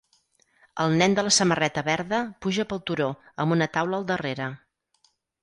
El 0.85 0.95
nen 1.01 1.17
de 1.19 1.25
la 1.27 1.33
samarreta 1.35 1.83
verda 1.89 2.21
puja 2.47 2.65
pel 2.73 2.81
turó 2.89 3.11
amb 3.45 3.57
una 3.59 3.69
taula 3.79 4.01
al 4.01 4.09
darrere. 4.15 4.51